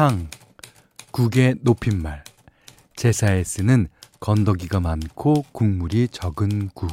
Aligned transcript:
탕, 0.00 0.30
국의 1.10 1.56
높임말, 1.60 2.24
제사에 2.96 3.44
쓰는 3.44 3.86
건더기가 4.18 4.80
많고 4.80 5.44
국물이 5.52 6.08
적은 6.08 6.70
국. 6.72 6.90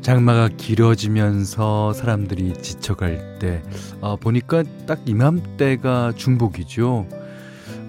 장마가 0.00 0.50
길어지면서 0.56 1.92
사람들이 1.92 2.62
지쳐갈 2.62 3.40
때 3.40 3.64
어, 4.00 4.14
보니까 4.14 4.62
딱 4.86 5.00
이맘때가 5.06 6.12
중복이죠. 6.14 7.23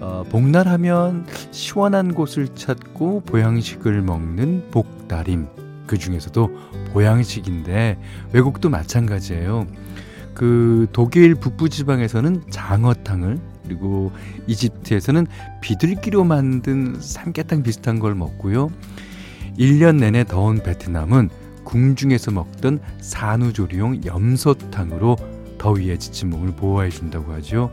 어, 0.00 0.24
복날하면 0.28 1.26
시원한 1.50 2.14
곳을 2.14 2.48
찾고 2.54 3.20
보양식을 3.20 4.02
먹는 4.02 4.70
복다림. 4.70 5.48
그 5.86 5.98
중에서도 5.98 6.50
보양식인데 6.92 7.98
외국도 8.32 8.68
마찬가지예요. 8.68 9.66
그 10.34 10.86
독일 10.92 11.34
북부 11.34 11.68
지방에서는 11.68 12.50
장어탕을 12.50 13.38
그리고 13.64 14.12
이집트에서는 14.46 15.26
비둘기로 15.60 16.24
만든 16.24 16.96
삼계탕 17.00 17.62
비슷한 17.62 17.98
걸 17.98 18.14
먹고요. 18.14 18.70
1년 19.58 19.96
내내 19.96 20.24
더운 20.24 20.62
베트남은 20.62 21.30
궁중에서 21.64 22.30
먹던 22.32 22.80
산후조리용 23.00 24.04
염소탕으로 24.04 25.16
더위에 25.58 25.96
지친 25.98 26.30
몸을 26.30 26.52
보호해 26.52 26.90
준다고 26.90 27.32
하죠. 27.32 27.70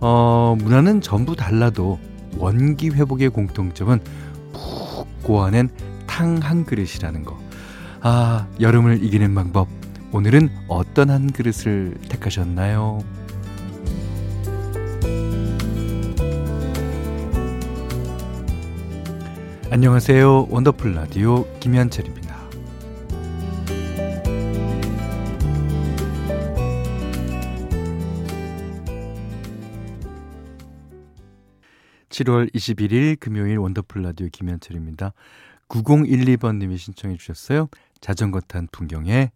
어, 0.00 0.56
문화는 0.58 1.00
전부 1.00 1.36
달라도 1.36 1.98
원기 2.36 2.90
회복의 2.90 3.30
공통점은 3.30 4.00
푹 4.52 5.22
고아낸 5.22 5.68
탕 6.06 6.38
한 6.42 6.64
그릇이라는 6.64 7.24
거. 7.24 7.38
아, 8.00 8.46
여름을 8.60 9.02
이기는 9.02 9.34
방법. 9.34 9.68
오늘은 10.12 10.48
어떤 10.68 11.10
한 11.10 11.30
그릇을 11.32 11.96
택하셨나요? 12.08 13.00
안녕하세요. 19.70 20.46
원더풀 20.50 20.94
라디오 20.94 21.44
김현철입니다. 21.58 22.23
7월 32.14 32.48
21일 32.54 33.18
금요일 33.18 33.58
원더풀 33.58 34.02
라디오 34.02 34.28
김현철입니다. 34.28 35.12
9012번님이 35.68 36.78
신청해 36.78 37.16
주셨어요. 37.16 37.68
자전거 38.00 38.38
탄 38.40 38.68
풍경에 38.70 39.32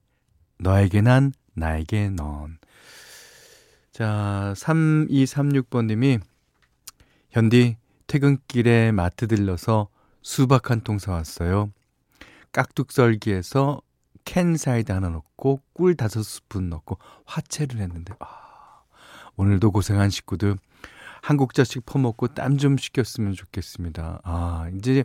너에게 0.61 1.01
난 1.01 1.33
나에게 1.55 2.11
넌. 2.11 2.59
자, 3.91 4.55
3236번님이 4.57 6.21
현디 7.33 7.79
퇴근길에 8.07 8.93
마트 8.93 9.27
들러서 9.27 9.89
수박 10.23 10.71
한 10.71 10.83
통 10.83 11.01
사왔어요. 11.01 11.73
깍둑썰기해서 12.53 13.83
캔 14.25 14.57
사이다 14.57 14.93
하나 14.93 15.09
넣고 15.09 15.63
꿀 15.73 15.97
다섯 15.97 16.23
스푼 16.23 16.69
넣고 16.69 16.99
화채를 17.25 17.81
했는데 17.81 18.15
아, 18.21 18.83
오늘도 19.37 19.73
고생한 19.73 20.11
식구들 20.11 20.57
한국자식 21.29 21.85
퍼먹고 21.85 22.29
땀 22.29 22.57
좀 22.57 22.79
식혔으면 22.79 23.35
좋겠습니다. 23.35 24.21
아, 24.25 24.71
이제 24.75 25.05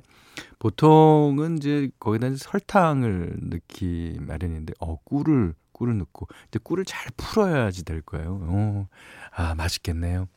보통은 0.58 1.58
이제 1.58 1.90
거기다 2.00 2.28
이제 2.28 2.38
설탕을 2.40 3.36
넣기 3.42 4.20
마련인데, 4.22 4.74
어, 4.80 4.96
꿀을, 5.04 5.54
꿀을 5.74 5.98
넣고, 5.98 6.28
이제 6.48 6.60
꿀을 6.64 6.86
잘 6.86 7.12
풀어야지 7.18 7.84
될 7.84 8.02
거예요. 8.02 8.40
어, 8.42 8.88
아, 9.36 9.54
맛있겠네요. 9.56 10.28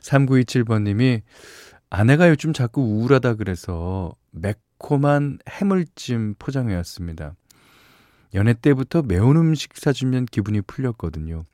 3927번님이 0.00 1.20
아내가 1.90 2.30
요즘 2.30 2.54
자꾸 2.54 2.80
우울하다 2.80 3.34
그래서 3.34 4.14
매콤한 4.30 5.40
해물찜 5.48 6.36
포장해 6.38 6.74
왔습니다. 6.76 7.34
연애 8.32 8.54
때부터 8.54 9.02
매운 9.02 9.36
음식 9.36 9.76
사주면 9.76 10.24
기분이 10.26 10.62
풀렸거든요. 10.62 11.44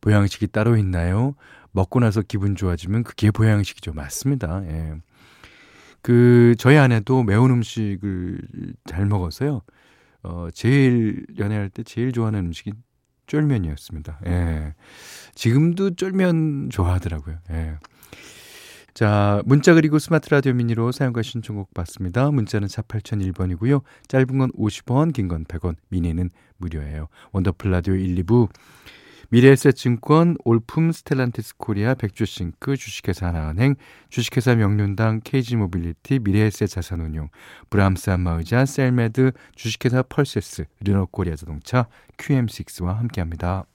보양식이 0.00 0.48
따로 0.48 0.76
있나요? 0.76 1.34
먹고 1.74 2.00
나서 2.00 2.22
기분 2.22 2.56
좋아지면 2.56 3.02
그게 3.02 3.30
보양식이죠. 3.30 3.92
맞습니다. 3.92 4.62
예. 4.66 4.94
그 6.02 6.54
저희 6.58 6.76
아내도 6.76 7.22
매운 7.22 7.50
음식을 7.50 8.40
잘 8.86 9.06
먹었어요. 9.06 9.60
어 10.22 10.48
제일 10.54 11.26
연애할 11.38 11.68
때 11.68 11.82
제일 11.82 12.12
좋아하는 12.12 12.46
음식이 12.46 12.72
쫄면이었습니다. 13.26 14.20
예. 14.26 14.74
지금도 15.34 15.96
쫄면 15.96 16.70
좋아하더라고요. 16.70 17.38
예. 17.50 17.74
자, 18.92 19.42
문자 19.44 19.74
그리고 19.74 19.98
스마트 19.98 20.30
라디오 20.30 20.52
미니로 20.52 20.92
사용과 20.92 21.22
신청곡 21.22 21.74
받습니다. 21.74 22.30
문자는 22.30 22.68
4 22.68 22.82
8001번이고요. 22.82 23.82
짧은 24.06 24.38
건 24.38 24.52
50원, 24.52 25.12
긴 25.12 25.26
건 25.26 25.44
100원, 25.46 25.74
미니는 25.88 26.30
무료예요. 26.58 27.08
원더풀 27.32 27.72
라디오 27.72 27.94
1, 27.94 28.14
2부 28.22 28.48
미래에셋증권, 29.30 30.36
올품 30.44 30.92
스텔란티스 30.92 31.56
코리아, 31.56 31.94
백조씽크, 31.94 32.76
주식회사 32.76 33.28
하나은행, 33.28 33.76
주식회사 34.08 34.54
명륜당, 34.54 35.20
KG모빌리티, 35.24 36.20
미래에셋 36.20 36.68
자산운용, 36.68 37.28
브람스 37.70 38.10
안마의자, 38.10 38.64
셀메드, 38.64 39.32
주식회사 39.54 40.02
펄세스, 40.02 40.64
르노코리아 40.80 41.36
자동차, 41.36 41.88
QM6와 42.18 42.94
함께합니다. 42.96 43.66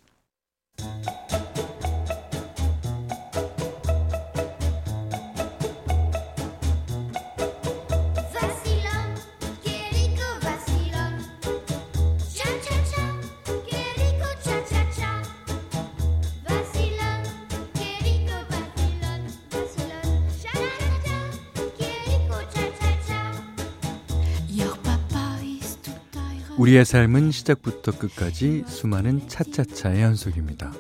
우리의 26.60 26.84
삶은 26.84 27.32
시작부터 27.32 27.98
끝까지 27.98 28.66
수많은 28.68 29.30
차차차의 29.30 30.02
연속입니다. 30.02 30.74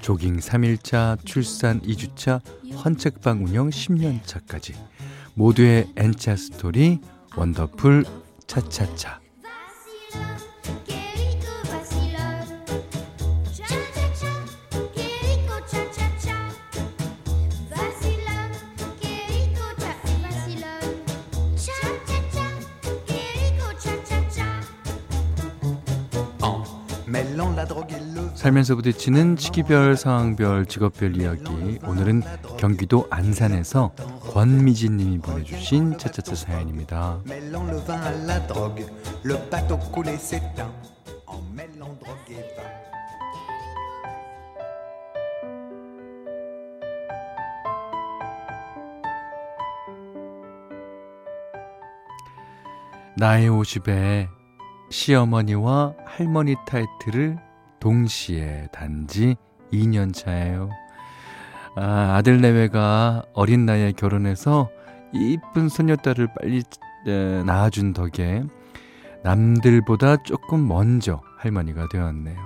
조깅 0.00 0.36
3일차, 0.36 1.18
출산 1.24 1.80
2주차, 1.80 2.40
헌책방 2.76 3.44
운영 3.44 3.68
10년차까지 3.70 4.74
모두의 5.34 5.88
N차 5.96 6.36
스토리 6.36 7.00
원더풀 7.36 8.04
차차차 8.46 9.18
살면서 28.46 28.76
부딪히는 28.76 29.36
시기별, 29.36 29.96
상황별, 29.96 30.66
직업별 30.66 31.16
이야기. 31.16 31.80
오늘은 31.84 32.22
경기도 32.56 33.08
안산에서 33.10 33.90
권미진 34.20 34.98
님이 34.98 35.18
보내주신 35.18 35.98
차차차 35.98 36.36
사연입니다. 36.36 37.18
나의 53.16 53.50
50에 53.50 54.28
시어머니와 54.90 55.94
할머니 56.04 56.54
타이틀을 56.68 57.45
동시에 57.86 58.66
단지 58.72 59.36
2년 59.72 60.12
차예요. 60.12 60.70
아, 61.76 62.16
아들 62.16 62.40
내외가 62.40 63.22
어린 63.32 63.64
나이에 63.64 63.92
결혼해서 63.92 64.68
이쁜 65.12 65.68
손녀딸을 65.68 66.34
빨리 66.34 66.64
에, 67.06 67.44
낳아준 67.44 67.92
덕에 67.92 68.42
남들보다 69.22 70.24
조금 70.24 70.66
먼저 70.66 71.22
할머니가 71.36 71.86
되었네요. 71.88 72.36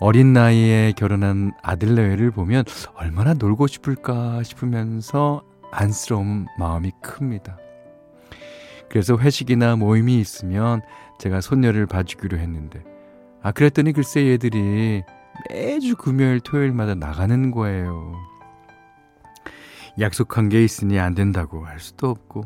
어린 0.00 0.32
나이에 0.32 0.92
결혼한 0.96 1.52
아들 1.62 1.94
내외를 1.94 2.32
보면 2.32 2.64
얼마나 2.94 3.32
놀고 3.32 3.68
싶을까 3.68 4.42
싶으면서 4.42 5.44
안쓰러운 5.70 6.46
마음이 6.58 6.90
큽니다. 7.00 7.58
그래서 8.88 9.16
회식이나 9.16 9.76
모임이 9.76 10.18
있으면 10.18 10.82
제가 11.18 11.40
손녀를 11.40 11.86
봐주기로 11.86 12.38
했는데, 12.38 12.82
아, 13.42 13.50
그랬더니 13.50 13.92
글쎄 13.92 14.26
얘들이 14.28 15.02
매주 15.50 15.96
금요일, 15.96 16.40
토요일마다 16.40 16.94
나가는 16.94 17.50
거예요. 17.50 18.14
약속한 19.98 20.48
게 20.48 20.62
있으니 20.62 20.98
안 20.98 21.14
된다고 21.14 21.66
할 21.66 21.80
수도 21.80 22.08
없고, 22.08 22.44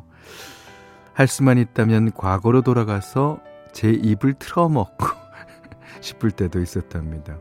할 1.13 1.29
수만 1.29 1.59
있다면 1.59 2.13
과거로 2.13 2.63
돌아가서 2.63 3.41
제 3.73 3.91
입을 3.91 4.35
틀어먹고 4.39 5.07
싶을 6.01 6.31
때도 6.31 6.61
있었답니다. 6.61 7.39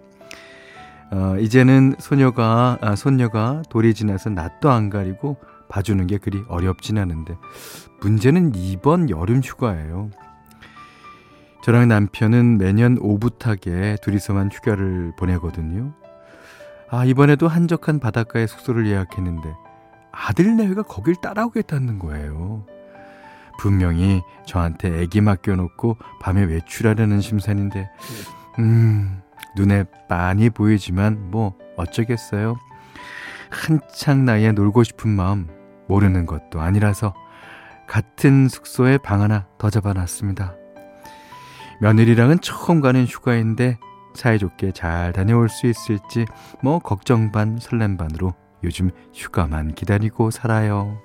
어, 1.11 1.37
이제는 1.39 1.95
소녀가, 1.99 2.77
아, 2.81 2.95
손녀가 2.95 3.61
돌이 3.69 3.93
지나서 3.93 4.31
낯도 4.31 4.69
안 4.69 4.89
가리고 4.89 5.37
봐주는 5.69 6.05
게 6.07 6.17
그리 6.17 6.43
어렵진 6.49 6.97
않은데, 6.97 7.37
문제는 8.01 8.53
이번 8.55 9.09
여름 9.09 9.41
휴가예요. 9.41 10.09
저랑 11.65 11.87
남편은 11.87 12.59
매년 12.59 12.95
오붓하게 13.01 13.97
둘이서만 14.03 14.51
휴가를 14.51 15.13
보내거든요. 15.17 15.93
아, 16.91 17.05
이번에도 17.05 17.47
한적한 17.47 17.97
바닷가에 17.99 18.45
숙소를 18.45 18.85
예약했는데, 18.85 19.51
아들 20.11 20.57
내외가 20.57 20.83
거길 20.83 21.15
따라오겠다는 21.15 21.97
거예요. 21.97 22.67
분명히 23.57 24.21
저한테 24.45 25.01
애기 25.01 25.21
맡겨놓고 25.21 25.97
밤에 26.21 26.43
외출하려는 26.43 27.19
심산인데, 27.19 27.89
음, 28.59 29.23
눈에 29.55 29.85
빤히 30.07 30.51
보이지만 30.51 31.31
뭐 31.31 31.57
어쩌겠어요. 31.77 32.57
한창 33.49 34.23
나이에 34.23 34.51
놀고 34.51 34.83
싶은 34.83 35.09
마음 35.09 35.47
모르는 35.87 36.27
것도 36.27 36.61
아니라서 36.61 37.15
같은 37.87 38.49
숙소에 38.49 38.99
방 38.99 39.23
하나 39.23 39.47
더 39.57 39.71
잡아놨습니다. 39.71 40.57
며느리랑은 41.81 42.39
처음 42.39 42.79
가는 42.79 43.05
휴가인데 43.05 43.77
사이좋게 44.13 44.71
잘 44.71 45.11
다녀올 45.11 45.49
수 45.49 45.67
있을지 45.67 46.25
뭐 46.61 46.79
걱정 46.79 47.31
반 47.31 47.57
설렘 47.59 47.97
반으로 47.97 48.33
요즘 48.63 48.89
휴가만 49.13 49.75
기다리고 49.75 50.31
살아요. 50.31 51.01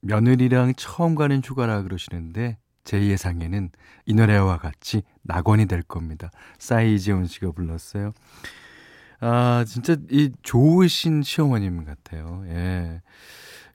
며느리랑 0.00 0.74
처음 0.76 1.14
가는 1.14 1.42
휴가라 1.44 1.82
그러시는데 1.82 2.58
제 2.84 3.02
예상에는 3.08 3.70
이 4.06 4.14
노래와 4.14 4.58
같이 4.58 5.02
낙원이 5.22 5.66
될 5.66 5.82
겁니다. 5.82 6.30
싸이 6.58 6.94
이재훈 6.94 7.26
씨가 7.26 7.50
불렀어요. 7.50 8.12
아, 9.20 9.64
진짜 9.66 9.96
이 10.10 10.30
좋으신 10.42 11.22
시어머님 11.22 11.84
같아요. 11.84 12.44
예. 12.46 13.02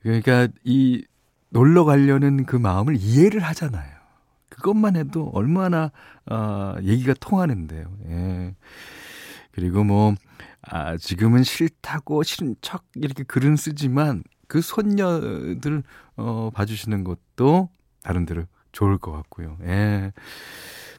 그러니까 0.01 0.47
이 0.63 1.03
놀러 1.49 1.85
가려는 1.85 2.45
그 2.45 2.55
마음을 2.55 2.95
이해를 2.97 3.41
하잖아요. 3.41 4.01
그것만 4.49 4.95
해도 4.95 5.29
얼마나 5.33 5.91
아, 6.25 6.75
얘기가 6.81 7.13
통하는데요. 7.19 7.85
예. 8.09 8.55
그리고 9.51 9.83
뭐 9.83 10.15
아, 10.61 10.97
지금은 10.97 11.43
싫다고 11.43 12.23
싫은 12.23 12.55
척 12.61 12.83
이렇게 12.95 13.23
글은 13.23 13.55
쓰지만 13.55 14.23
그 14.47 14.61
손녀들 14.61 15.83
어, 16.15 16.49
봐주시는 16.53 17.03
것도 17.03 17.69
나름대로 18.03 18.43
좋을 18.71 18.97
것 18.97 19.11
같고요. 19.11 19.57
예. 19.63 20.11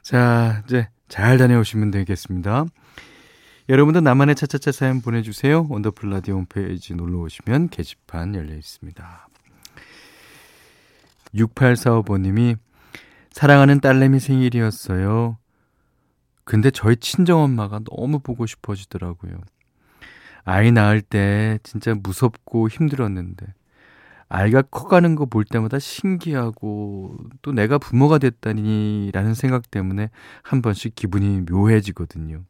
자, 0.03 0.63
이제 0.67 0.89
잘 1.09 1.39
다녀오시면 1.39 1.91
되겠습니다. 1.91 2.67
여러분도 3.69 4.01
나만의 4.01 4.35
차차차 4.35 4.73
사연 4.73 5.01
보내주세요. 5.01 5.67
원더풀 5.71 6.11
라디오 6.11 6.35
홈페이지 6.37 6.95
놀러 6.95 7.19
오시면 7.21 7.69
게시판 7.69 8.35
열려 8.35 8.55
있습니다. 8.55 9.29
6845번님이 11.35 12.57
사랑하는 13.31 13.81
딸내미 13.81 14.21
생일이었어요. 14.21 15.39
근데 16.45 16.71
저희 16.71 16.97
친정엄마가 16.97 17.81
너무 17.91 18.19
보고 18.19 18.47
싶어지더라고요. 18.47 19.41
아이 20.45 20.73
낳을 20.73 21.01
때 21.01 21.59
진짜 21.63 21.95
무섭고 21.95 22.69
힘들었는데 22.69 23.47
아이가 24.29 24.63
커가는 24.63 25.15
거 25.15 25.27
볼 25.27 25.45
때마다 25.45 25.79
신기하고 25.79 27.17
또 27.43 27.53
내가 27.53 27.79
부모가 27.79 28.19
됐다니라는 28.19 29.35
생각 29.35 29.71
때문에 29.71 30.11
한 30.43 30.63
번씩 30.63 30.97
기분이 30.97 31.43
묘해지거든요. 31.49 32.43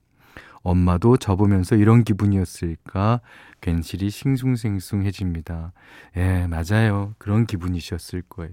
엄마도 0.63 1.17
접으면서 1.17 1.77
이런 1.77 2.05
기분이었을까 2.05 3.21
괜시리 3.61 4.11
싱숭생숭해집니다. 4.11 5.73
예, 6.17 6.47
맞아요. 6.47 7.15
그런 7.19 7.47
기분이셨을 7.47 8.23
거예요. 8.29 8.53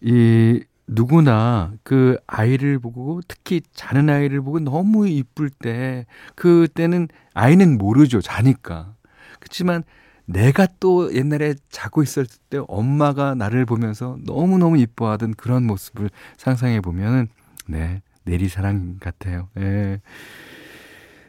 이 0.00 0.62
누구나 0.86 1.72
그 1.82 2.16
아이를 2.26 2.78
보고 2.78 3.20
특히 3.26 3.60
자는 3.72 4.08
아이를 4.08 4.40
보고 4.40 4.60
너무 4.60 5.08
이쁠 5.08 5.50
때 5.50 6.06
그때는 6.34 7.08
아이는 7.34 7.76
모르죠. 7.78 8.20
자니까. 8.20 8.94
그렇지만 9.40 9.82
내가 10.26 10.66
또 10.80 11.14
옛날에 11.14 11.54
자고 11.70 12.02
있을 12.02 12.26
때 12.50 12.60
엄마가 12.68 13.34
나를 13.34 13.64
보면서 13.64 14.18
너무너무 14.24 14.76
이뻐하던 14.78 15.34
그런 15.34 15.64
모습을 15.66 16.10
상상해 16.36 16.80
보면은 16.80 17.28
네, 17.66 18.02
내리사랑 18.24 18.98
같아요. 19.00 19.48
예. 19.58 20.00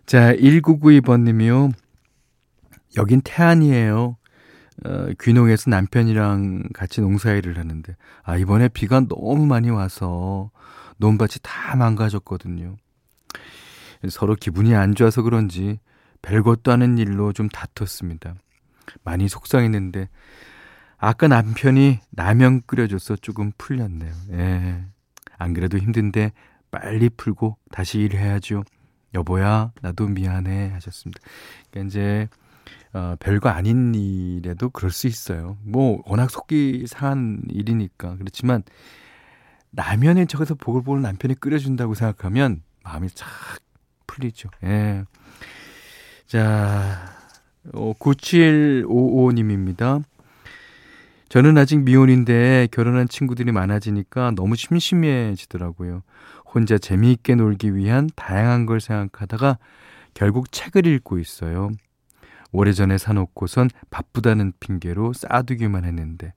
자, 0.07 0.33
1992번 0.35 1.23
님이요. 1.23 1.71
여긴 2.95 3.19
태안이에요. 3.21 4.15
어, 4.85 5.07
귀농해서 5.19 5.69
남편이랑 5.69 6.69
같이 6.73 7.01
농사일을 7.01 7.57
하는데, 7.59 7.93
아, 8.23 8.37
이번에 8.37 8.69
비가 8.69 9.01
너무 9.01 9.45
많이 9.45 9.69
와서 9.69 10.49
논밭이 10.95 11.39
다 11.43 11.75
망가졌거든요. 11.75 12.77
서로 14.07 14.35
기분이 14.35 14.75
안 14.75 14.95
좋아서 14.95 15.23
그런지 15.23 15.77
별것도 16.21 16.71
아닌 16.71 16.97
일로 16.97 17.33
좀 17.33 17.49
다퉜습니다. 17.49 18.35
많이 19.03 19.27
속상했는데, 19.27 20.07
아까 20.97 21.27
남편이 21.27 21.99
라면 22.15 22.61
끓여줘서 22.65 23.17
조금 23.17 23.51
풀렸네요. 23.57 24.13
예. 24.31 24.85
안 25.37 25.53
그래도 25.53 25.77
힘든데 25.77 26.31
빨리 26.71 27.09
풀고 27.09 27.57
다시 27.71 27.99
일해야죠. 27.99 28.63
여보야, 29.13 29.71
나도 29.81 30.07
미안해 30.07 30.69
하셨습니다. 30.69 31.21
그러니까 31.71 31.87
이제 31.87 32.27
어, 32.93 33.15
별거 33.19 33.49
아닌 33.49 33.93
일에도 33.95 34.69
그럴 34.69 34.91
수 34.91 35.07
있어요. 35.07 35.57
뭐 35.63 36.01
워낙 36.05 36.29
속기 36.29 36.85
상한 36.87 37.41
일이니까 37.49 38.17
그렇지만 38.17 38.63
라면에 39.73 40.25
저기서 40.25 40.55
보글보글 40.55 41.01
남편이 41.01 41.35
끓여준다고 41.35 41.93
생각하면 41.93 42.63
마음이 42.83 43.09
착 43.09 43.27
풀리죠. 44.07 44.49
예. 44.63 45.03
자, 46.25 47.13
어, 47.73 47.93
9755님입니다. 47.99 50.03
저는 51.29 51.57
아직 51.57 51.83
미혼인데 51.83 52.69
결혼한 52.71 53.09
친구들이 53.09 53.51
많아지니까 53.51 54.31
너무 54.31 54.55
심심해지더라고요. 54.55 56.01
혼자 56.53 56.77
재미있게 56.77 57.35
놀기 57.35 57.75
위한 57.75 58.09
다양한 58.15 58.65
걸 58.65 58.79
생각하다가 58.79 59.57
결국 60.13 60.51
책을 60.51 60.87
읽고 60.87 61.19
있어요. 61.19 61.69
오래전에 62.51 62.97
사놓고선 62.97 63.69
바쁘다는 63.89 64.53
핑계로 64.59 65.13
쌓아두기만 65.13 65.85
했는데 65.85 66.33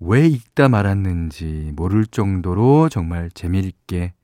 왜 0.00 0.26
읽다 0.26 0.68
말았는지 0.68 1.72
모를 1.76 2.06
정도로 2.06 2.88
정말 2.88 3.30
재미있게 3.30 4.14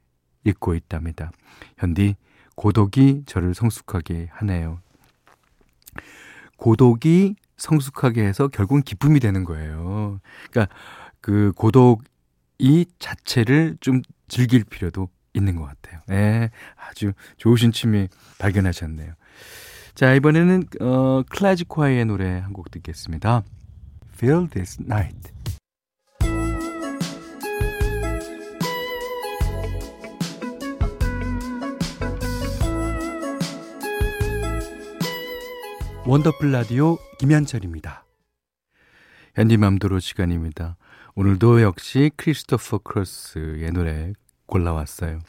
읽고 0.44 0.74
있답니다. 0.74 1.30
현디 1.78 2.16
고독이 2.54 3.24
저를 3.26 3.54
성숙하게 3.54 4.28
하네요. 4.32 4.80
고독이 6.56 7.36
성숙하게 7.58 8.24
해서 8.24 8.48
결국은 8.48 8.82
기쁨이 8.82 9.20
되는 9.20 9.44
거예요. 9.44 10.20
그러니까 10.50 10.74
그 11.20 11.52
고독 11.54 12.02
이 12.58 12.86
자체를 12.98 13.76
좀 13.80 14.00
즐길 14.28 14.64
필요도 14.64 15.08
있는 15.34 15.56
것 15.56 15.64
같아요. 15.64 16.00
네, 16.06 16.50
아주 16.76 17.12
좋으신 17.36 17.72
취미 17.72 18.08
발견하셨네요. 18.38 19.12
자, 19.94 20.14
이번에는 20.14 20.64
어, 20.80 21.22
클라지콰이의 21.28 22.04
노래 22.06 22.38
한 22.40 22.52
곡 22.52 22.70
듣겠습니다. 22.70 23.42
Feel 24.14 24.48
This 24.48 24.78
Night. 24.82 25.30
원더풀 36.06 36.52
라디오 36.52 36.98
김현철입니다. 37.18 38.04
현디맘대로 39.34 39.98
시간입니다. 39.98 40.76
오늘도 41.18 41.62
역시 41.62 42.10
크리스토퍼 42.16 42.78
크로스의 42.78 43.70
노래 43.72 44.12
골라왔어요. 44.44 45.20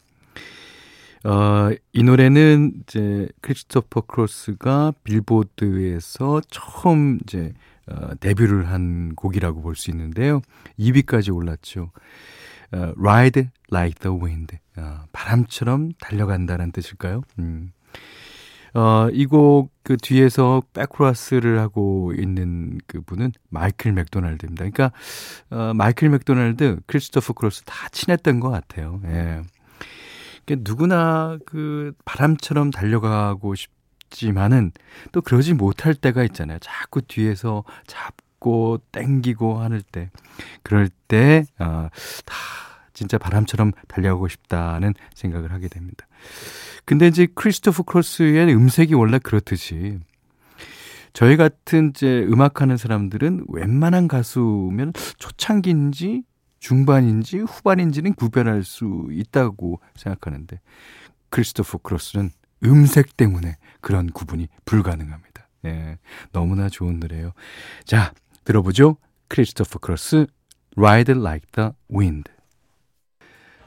어, 1.24 1.70
이 1.94 2.02
노래는 2.02 2.82
이제 2.82 3.26
크리스토퍼 3.40 4.02
크로스가 4.02 4.92
빌보드에서 5.02 6.42
처음 6.50 7.18
이제 7.22 7.54
어, 7.86 8.14
데뷔를 8.20 8.68
한 8.68 9.14
곡이라고 9.14 9.62
볼 9.62 9.74
수 9.76 9.90
있는데요. 9.90 10.42
2위까지 10.78 11.34
올랐죠. 11.34 11.90
어, 12.72 12.92
Ride 12.98 13.48
like 13.72 13.98
the 14.00 14.14
wind. 14.14 14.58
어, 14.76 15.04
바람처럼 15.12 15.92
달려간다는 16.00 16.70
뜻일까요? 16.70 17.22
음. 17.38 17.72
어, 18.74 19.08
이 19.12 19.26
곡 19.26 19.70
그 19.88 19.96
뒤에서 19.96 20.62
백코러스를 20.74 21.58
하고 21.60 22.12
있는 22.12 22.76
그 22.86 23.00
분은 23.00 23.32
마이클 23.48 23.90
맥도날드입니다. 23.92 24.68
그러니까 24.68 24.92
어, 25.48 25.72
마이클 25.72 26.10
맥도날드, 26.10 26.80
크리스토퍼 26.86 27.32
크로스 27.32 27.62
다 27.64 27.88
친했던 27.90 28.38
것 28.38 28.50
같아요. 28.50 29.00
예. 29.06 29.40
누구나 30.58 31.38
그 31.46 31.92
바람처럼 32.04 32.70
달려가고 32.70 33.54
싶지만은 33.54 34.72
또 35.12 35.22
그러지 35.22 35.54
못할 35.54 35.94
때가 35.94 36.22
있잖아요. 36.24 36.58
자꾸 36.60 37.00
뒤에서 37.00 37.64
잡고 37.86 38.80
땡기고 38.92 39.58
하는 39.60 39.80
때. 39.90 40.10
그럴 40.62 40.90
때, 41.08 41.44
어, 41.58 41.88
다 42.26 42.34
진짜 42.92 43.16
바람처럼 43.16 43.72
달려가고 43.88 44.28
싶다는 44.28 44.92
생각을 45.14 45.50
하게 45.50 45.68
됩니다. 45.68 46.06
근데 46.88 47.06
이제 47.06 47.26
크리스토프 47.34 47.82
크로스의 47.82 48.50
음색이 48.54 48.94
원래 48.94 49.18
그렇듯이 49.18 49.98
저희 51.12 51.36
같은 51.36 51.90
이제 51.90 52.24
음악하는 52.30 52.78
사람들은 52.78 53.44
웬만한 53.48 54.08
가수면 54.08 54.94
초창기인지 55.18 56.22
중반인지 56.60 57.40
후반인지는 57.40 58.14
구별할 58.14 58.64
수 58.64 59.06
있다고 59.10 59.82
생각하는데 59.96 60.62
크리스토프 61.28 61.76
크로스는 61.76 62.30
음색 62.64 63.18
때문에 63.18 63.58
그런 63.82 64.06
구분이 64.06 64.48
불가능합니다. 64.64 65.46
예, 65.66 65.98
너무나 66.32 66.70
좋은 66.70 67.00
노래예요. 67.00 67.32
자, 67.84 68.14
들어보죠. 68.44 68.96
크리스토프 69.28 69.78
크로스 69.78 70.26
Ride 70.74 71.16
Like 71.16 71.48
the 71.52 71.70
Wind. 71.94 72.32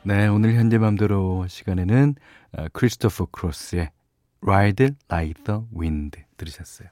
네, 0.04 0.28
오늘 0.28 0.56
현디 0.56 0.80
맘대로 0.80 1.46
시간에는 1.48 2.16
어, 2.16 2.41
크리스토퍼 2.74 3.28
크로스의 3.32 3.92
Ride 4.42 4.90
Like 5.10 5.44
the 5.44 5.62
Wind 5.78 6.20
들으셨어요. 6.38 6.90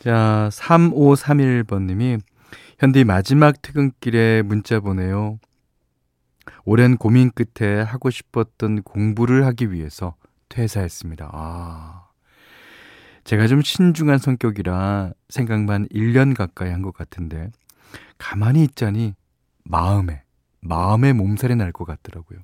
자, 0.00 0.48
3531번님이 0.52 2.20
현디 2.78 3.04
마지막 3.04 3.60
퇴근길에 3.62 4.42
문자 4.42 4.80
보내요. 4.80 5.38
오랜 6.64 6.96
고민 6.96 7.30
끝에 7.30 7.80
하고 7.82 8.10
싶었던 8.10 8.82
공부를 8.82 9.44
하기 9.46 9.72
위해서 9.72 10.14
퇴사했습니다. 10.48 11.30
아. 11.32 12.04
제가 13.24 13.46
좀 13.46 13.60
신중한 13.60 14.18
성격이라 14.18 15.12
생각만 15.28 15.88
1년 15.88 16.34
가까이 16.34 16.70
한 16.70 16.80
것 16.82 16.94
같은데 16.94 17.50
가만히 18.16 18.62
있자니 18.64 19.14
마음에 19.64 20.22
마음의 20.60 21.12
몸살이 21.12 21.54
날 21.56 21.72
것 21.72 21.84
같더라고요. 21.84 22.38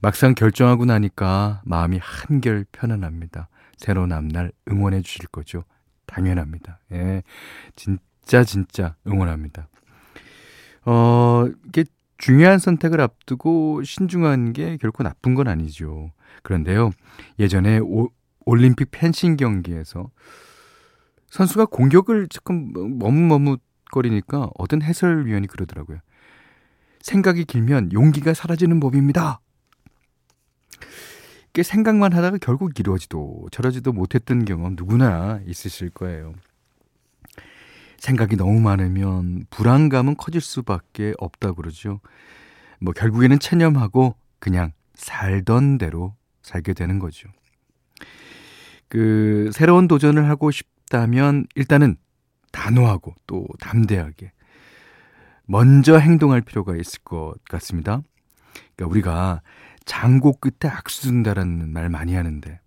막상 0.00 0.34
결정하고 0.34 0.84
나니까 0.84 1.62
마음이 1.64 1.98
한결 2.00 2.64
편안합니다. 2.72 3.48
새로운 3.76 4.12
앞날 4.12 4.52
응원해 4.70 5.02
주실 5.02 5.26
거죠? 5.28 5.64
당연합니다. 6.06 6.80
예. 6.92 7.22
진짜, 7.76 8.44
진짜 8.44 8.96
응원합니다. 9.06 9.68
어, 10.84 11.46
이게 11.66 11.84
중요한 12.16 12.58
선택을 12.58 13.00
앞두고 13.00 13.82
신중한 13.84 14.52
게 14.52 14.76
결코 14.78 15.02
나쁜 15.02 15.34
건 15.34 15.48
아니죠. 15.48 16.10
그런데요, 16.42 16.90
예전에 17.38 17.78
오, 17.78 18.08
올림픽 18.44 18.90
펜싱 18.90 19.36
경기에서 19.36 20.10
선수가 21.30 21.66
공격을 21.66 22.28
조금 22.28 22.72
머뭇머뭇거리니까 22.98 24.50
어떤 24.58 24.82
해설위원이 24.82 25.46
그러더라고요. 25.46 25.98
생각이 27.00 27.44
길면 27.44 27.92
용기가 27.92 28.34
사라지는 28.34 28.80
법입니다. 28.80 29.40
꽤 31.52 31.62
생각만 31.62 32.12
하다가 32.12 32.38
결국 32.38 32.78
이루어지도 32.78 33.48
저러지도 33.50 33.92
못했던 33.92 34.44
경험 34.44 34.74
누구나 34.76 35.40
있으실 35.46 35.90
거예요. 35.90 36.34
생각이 37.98 38.36
너무 38.36 38.60
많으면 38.60 39.44
불안감은 39.50 40.16
커질 40.16 40.40
수밖에 40.40 41.14
없다고 41.18 41.56
그러죠. 41.56 42.00
뭐 42.80 42.92
결국에는 42.92 43.38
체념하고 43.38 44.14
그냥 44.38 44.72
살던 44.94 45.78
대로 45.78 46.14
살게 46.42 46.74
되는 46.74 46.98
거죠. 46.98 47.28
그 48.88 49.50
새로운 49.52 49.88
도전을 49.88 50.28
하고 50.28 50.50
싶다면 50.50 51.46
일단은 51.54 51.96
단호하고 52.52 53.14
또 53.26 53.46
담대하게 53.60 54.32
먼저 55.44 55.98
행동할 55.98 56.40
필요가 56.40 56.76
있을 56.76 57.00
것 57.02 57.34
같습니다. 57.44 58.02
그러니까 58.76 58.90
우리가 58.90 59.42
장고 59.88 60.34
끝에 60.34 60.70
악수 60.70 61.02
둔다라는 61.02 61.72
말 61.72 61.88
많이 61.88 62.14
하는데 62.14 62.60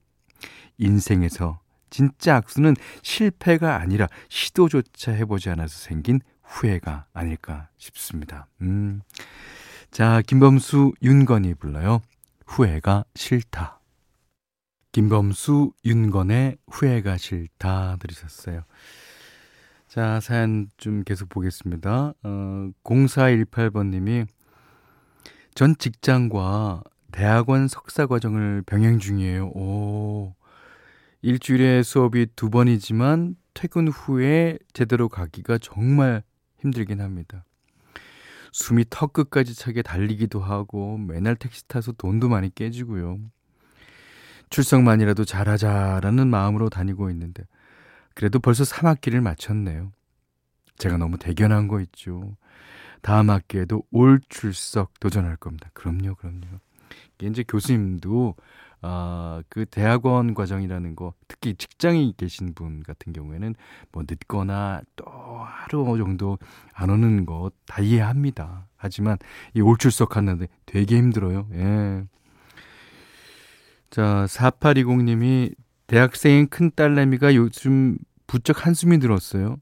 인생에서 0.79 1.61
진짜 1.91 2.37
악수는 2.37 2.75
실패가 3.03 3.79
아니라 3.79 4.07
시도조차 4.27 5.11
해보지 5.11 5.51
않아서 5.51 5.77
생긴 5.77 6.19
후회가 6.41 7.05
아닐까 7.13 7.69
싶습니다. 7.77 8.47
음. 8.61 9.01
자, 9.91 10.23
김범수, 10.25 10.93
윤건이 11.03 11.53
불러요. 11.55 12.01
후회가 12.47 13.05
싫다. 13.13 13.79
김범수, 14.91 15.73
윤건의 15.85 16.57
후회가 16.71 17.17
싫다 17.17 17.97
들으셨어요. 17.99 18.63
자, 19.87 20.19
사연 20.21 20.69
좀 20.77 21.03
계속 21.03 21.29
보겠습니다. 21.29 22.13
어, 22.23 22.69
0418번님이 22.83 24.25
전 25.53 25.75
직장과 25.77 26.81
대학원 27.12 27.68
석사 27.68 28.08
과정을 28.08 28.63
병행 28.65 29.00
중이에요. 29.00 29.48
오. 29.50 30.36
일주일에 31.22 31.84
수업이 31.84 32.27
두 32.36 32.50
번이지만 32.50 33.36
퇴근 33.53 33.88
후에 33.88 34.58
제대로 34.74 35.08
가기가 35.08 35.58
정말 35.60 36.24
힘들긴 36.60 37.01
합니다. 37.01 37.46
숨이 38.53 38.86
턱 38.89 39.13
끝까지 39.13 39.56
차게 39.56 39.82
달리기도 39.82 40.39
하고 40.39 40.98
맨날 40.98 41.36
택시 41.36 41.68
타서 41.68 41.94
돈도 41.94 42.27
많이 42.30 42.53
깨지고요. 42.53 43.20
출석만이라도 44.50 45.24
잘하자라는 45.24 46.27
마음으로 46.27 46.70
다니고 46.70 47.10
있는데 47.12 47.44
그래도 48.13 48.39
벌써 48.39 48.63
3학기를 48.63 49.22
마쳤네요. 49.22 49.91
제가 50.77 50.98
너무 50.98 51.18
대견한 51.18 51.68
거 51.68 51.80
있죠. 51.82 52.36
다음 53.01 53.30
학기에도 53.30 53.84
올 53.91 54.20
출석 54.30 55.00
도전할 55.00 55.38
겁니다. 55.38 55.70
그럼요, 55.74 56.15
그럼요. 56.15 56.60
이제 57.21 57.43
교수님도 57.48 58.36
아, 58.83 59.43
그 59.48 59.65
대학원 59.65 60.33
과정이라는 60.33 60.95
거, 60.95 61.13
특히 61.27 61.53
직장에 61.53 62.13
계신 62.17 62.55
분 62.55 62.81
같은 62.81 63.13
경우에는 63.13 63.53
뭐 63.91 64.03
늦거나 64.10 64.81
또 64.95 65.05
하루 65.05 65.98
정도 66.00 66.39
안 66.74 66.89
오는 66.89 67.25
거다 67.27 67.81
이해합니다. 67.81 68.67
하지만 68.75 69.17
이 69.55 69.62
올 69.62 69.77
출석 69.77 70.17
하는데 70.17 70.48
되게 70.65 70.98
힘들어요. 70.98 71.48
예. 71.53 72.03
자, 73.91 74.25
4820님이 74.29 75.53
대학생인 75.86 76.48
큰 76.48 76.71
딸내미가 76.75 77.36
요즘 77.36 77.98
부쩍 78.25 78.65
한숨이 78.65 78.98
들었어요. 79.00 79.57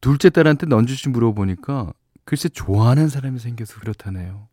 둘째 0.00 0.30
딸한테 0.30 0.66
넌주시 0.66 1.10
물어보니까 1.10 1.92
글쎄 2.24 2.48
좋아하는 2.48 3.08
사람이 3.08 3.38
생겨서 3.38 3.78
그렇다네요. 3.80 4.48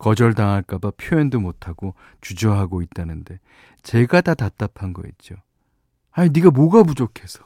거절당할까봐 0.00 0.92
표현도 0.96 1.40
못하고 1.40 1.94
주저하고 2.22 2.80
있다는데 2.82 3.38
제가 3.82 4.22
다 4.22 4.34
답답한 4.34 4.92
거 4.92 5.02
있죠. 5.10 5.36
아니 6.10 6.30
네가 6.30 6.50
뭐가 6.50 6.82
부족해서. 6.82 7.44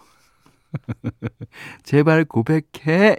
제발 1.82 2.25
고백해. 2.25 3.16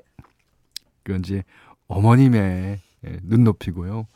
그건 1.04 1.20
이제 1.20 1.44
어머님의 1.88 2.80
예, 3.06 3.20
눈높이고요. 3.24 4.08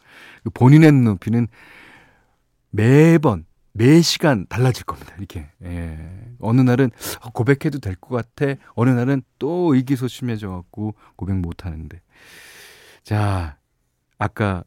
본인의 0.54 0.92
눈높이는 0.94 1.48
매번 2.72 3.46
매 3.74 4.02
시간 4.02 4.46
달라질 4.48 4.86
겁니다. 4.86 5.14
이렇게. 5.18 5.50
예. 5.64 6.36
어느 6.40 6.62
날은 6.62 6.92
고백해도 7.34 7.80
될 7.80 7.96
것 7.98 8.16
같아. 8.16 8.60
어느 8.74 8.90
날은 8.90 9.22
또 9.38 9.76
의기소침해져 9.76 10.50
갖고 10.50 10.96
고백 11.18 11.36
못 11.36 11.66
하는데. 11.66 12.02
자, 13.04 13.58
아까 14.18 14.64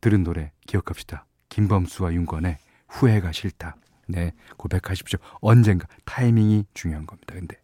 들은 0.00 0.24
노래 0.24 0.52
기억합시다. 0.66 1.26
김범수와 1.48 2.12
윤건의 2.14 2.58
후회가 2.88 3.32
싫다. 3.32 3.76
네, 4.06 4.32
고백하십시오. 4.56 5.18
언젠가 5.40 5.86
타이밍이 6.04 6.64
중요한 6.74 7.06
겁니다. 7.06 7.34
근데. 7.34 7.56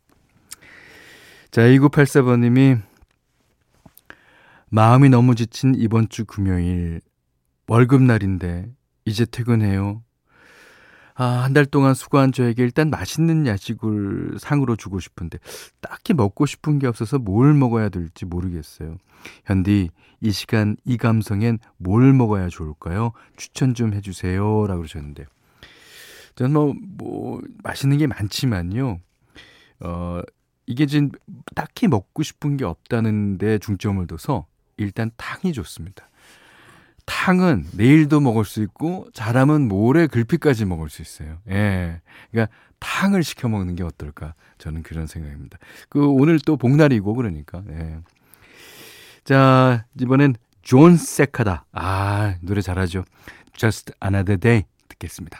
자, 1.50 1.62
2984번 1.62 2.40
님이 2.40 2.76
마음이 4.68 5.08
너무 5.08 5.34
지친 5.34 5.74
이번 5.74 6.08
주 6.08 6.24
금요일 6.24 7.00
월급날인데 7.66 8.70
이제 9.06 9.24
퇴근해요. 9.24 10.02
아, 11.16 11.24
한 11.44 11.52
달 11.52 11.64
동안 11.64 11.94
수고한 11.94 12.32
저에게 12.32 12.62
일단 12.64 12.90
맛있는 12.90 13.46
야식을 13.46 14.36
상으로 14.40 14.74
주고 14.74 14.98
싶은데 14.98 15.38
딱히 15.80 16.12
먹고 16.12 16.44
싶은 16.46 16.78
게 16.80 16.86
없어서 16.88 17.18
뭘 17.18 17.54
먹어야 17.54 17.88
될지 17.88 18.24
모르겠어요. 18.24 18.96
현디, 19.46 19.90
이 20.20 20.32
시간 20.32 20.76
이 20.84 20.96
감성엔 20.96 21.58
뭘 21.76 22.12
먹어야 22.12 22.48
좋을까요? 22.48 23.12
추천 23.36 23.74
좀 23.74 23.94
해주세요. 23.94 24.66
라고 24.66 24.80
그러셨는데. 24.80 25.24
저는 26.34 26.52
뭐, 26.52 26.74
뭐, 26.98 27.40
맛있는 27.62 27.98
게 27.98 28.06
많지만요. 28.08 28.98
어, 29.80 30.20
이게 30.66 30.86
지금 30.86 31.10
딱히 31.54 31.86
먹고 31.86 32.24
싶은 32.24 32.56
게 32.56 32.64
없다는데 32.64 33.58
중점을 33.58 34.04
둬서 34.08 34.46
일단 34.76 35.12
탕이 35.16 35.52
좋습니다. 35.52 36.08
탕은 37.06 37.66
내일도 37.72 38.20
먹을 38.20 38.44
수 38.44 38.62
있고 38.62 39.08
잘하면 39.12 39.68
모레 39.68 40.06
글피까지 40.06 40.64
먹을 40.64 40.88
수 40.88 41.02
있어요. 41.02 41.38
예. 41.48 42.00
그러니까 42.30 42.54
탕을 42.78 43.22
시켜 43.22 43.48
먹는 43.48 43.76
게 43.76 43.82
어떨까? 43.82 44.34
저는 44.58 44.82
그런 44.82 45.06
생각입니다. 45.06 45.58
그 45.88 46.06
오늘 46.06 46.38
또 46.40 46.56
복날이고 46.56 47.14
그러니까. 47.14 47.62
예. 47.70 47.98
자, 49.24 49.86
이번엔 50.00 50.34
존 50.62 50.96
세카다. 50.96 51.66
아, 51.72 52.34
노래 52.40 52.60
잘하죠. 52.60 53.04
Just 53.54 53.92
Another 54.02 54.38
Day 54.38 54.64
듣겠습니다. 54.88 55.38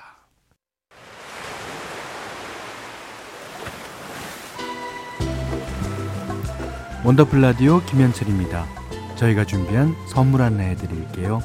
원더풀 7.05 7.43
라디오 7.43 7.83
김현철입니다. 7.85 8.84
저희가 9.17 9.45
준비한 9.45 9.95
선물 10.09 10.43
안내 10.43 10.71
해 10.71 10.77
드릴게요. 10.77 11.41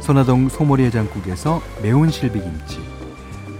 선화동 0.00 0.48
소머리 0.48 0.84
해장국에서 0.84 1.62
매운 1.82 2.10
실비김치 2.10 2.78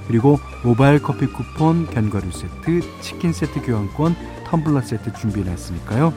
그리고 0.07 0.39
모바일 0.63 1.01
커피 1.01 1.27
쿠폰, 1.27 1.87
견과류 1.87 2.31
세트, 2.31 3.01
치킨 3.01 3.33
세트 3.33 3.63
교환권, 3.63 4.15
텀블러 4.45 4.83
세트 4.83 5.15
준비해놨으니까요. 5.15 6.13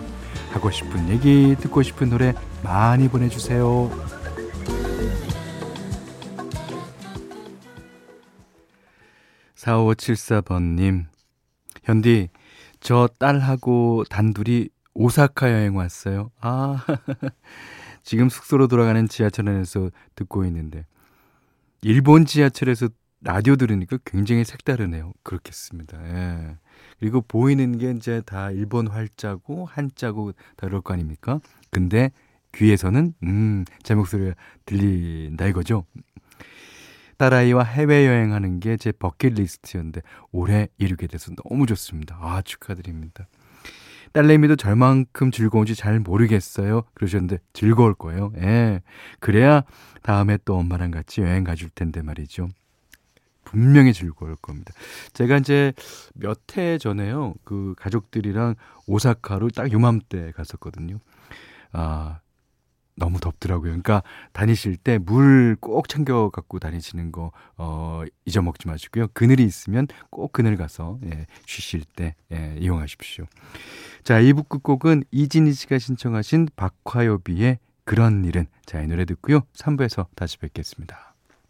하고 0.51 0.71
싶은 0.71 1.09
얘기, 1.09 1.55
듣고 1.59 1.83
싶은 1.83 2.09
노래 2.09 2.33
많이 2.63 3.07
보내주세요. 3.07 3.89
4574번님, 9.55 11.05
현디, 11.83 12.29
저 12.79 13.09
딸하고 13.19 14.03
단둘이 14.09 14.69
오사카 14.97 15.51
여행 15.51 15.75
왔어요. 15.75 16.31
아, 16.41 16.83
지금 18.03 18.29
숙소로 18.29 18.67
돌아가는 18.67 19.07
지하철 19.07 19.47
안에서 19.47 19.91
듣고 20.15 20.43
있는데 20.45 20.85
일본 21.81 22.25
지하철에서 22.25 22.89
라디오 23.21 23.55
들으니까 23.55 23.97
굉장히 24.05 24.43
색다르네요. 24.43 25.13
그렇겠습니다. 25.23 25.97
예. 26.07 26.57
그리고 26.99 27.21
보이는 27.21 27.77
게 27.77 27.91
이제 27.91 28.21
다 28.25 28.49
일본 28.51 28.87
활자고 28.87 29.65
한자고 29.65 30.31
다 30.55 30.67
그럴 30.67 30.81
거 30.81 30.93
아닙니까? 30.93 31.39
근데 31.69 32.11
귀에서는 32.55 33.13
음, 33.23 33.65
제 33.83 33.93
목소리가 33.93 34.33
들린다 34.65 35.45
이거죠. 35.47 35.85
딸아이와 37.17 37.63
해외여행하는 37.63 38.59
게 38.59 38.77
제 38.77 38.91
버킷리스트였는데 38.91 40.01
올해 40.31 40.67
이루게 40.77 41.07
돼서 41.07 41.31
너무 41.43 41.65
좋습니다. 41.67 42.17
아, 42.19 42.41
축하드립니다. 42.43 43.27
딸내미도 44.17 44.55
절만큼 44.55 45.29
즐거운지 45.29 45.75
잘 45.75 45.99
모르겠어요. 45.99 46.81
그러셨는데 46.95 47.37
즐거울 47.53 47.93
거예요. 47.93 48.31
예. 48.37 48.81
그래야 49.19 49.61
다음에 50.01 50.39
또 50.43 50.57
엄마랑 50.57 50.89
같이 50.89 51.21
여행 51.21 51.43
가줄 51.43 51.69
텐데 51.69 52.01
말이죠. 52.01 52.49
분명히 53.43 53.93
즐거울 53.93 54.35
겁니다. 54.37 54.73
제가 55.13 55.37
이제 55.37 55.71
몇 56.15 56.39
해 56.57 56.79
전에요. 56.79 57.35
그 57.43 57.75
가족들이랑 57.77 58.55
오사카로 58.87 59.49
딱 59.51 59.71
요맘때 59.71 60.31
갔었거든요. 60.31 60.97
아, 61.71 62.19
너무 62.97 63.19
덥더라고요. 63.19 63.69
그러니까 63.69 64.03
다니실 64.33 64.75
때 64.77 64.97
물 64.99 65.55
꼭 65.61 65.87
챙겨 65.87 66.29
갖고 66.29 66.59
다니시는 66.59 67.11
거 67.11 67.31
어, 67.57 68.03
잊어먹지 68.25 68.67
마시고요. 68.67 69.07
그늘이 69.13 69.43
있으면 69.43 69.87
꼭 70.09 70.31
그늘 70.33 70.57
가서 70.57 70.99
예, 71.05 71.25
쉬실 71.45 71.83
때 71.95 72.15
예, 72.31 72.55
이용하십시오. 72.59 73.25
자, 74.03 74.19
2부 74.21 74.49
끝곡은 74.49 75.03
이진희 75.11 75.53
씨가 75.53 75.77
신청하신 75.79 76.49
박화요비의 76.55 77.59
그런 77.85 78.25
일은 78.25 78.47
자, 78.65 78.81
이 78.81 78.87
노래 78.87 79.05
듣고요. 79.05 79.41
3부에서 79.53 80.07
다시 80.15 80.37
뵙겠습니다. 80.37 81.06